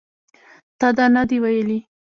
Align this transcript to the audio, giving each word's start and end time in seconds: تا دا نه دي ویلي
تا 0.79 0.87
دا 0.97 1.05
نه 1.15 1.23
دي 1.29 1.37
ویلي 1.43 1.79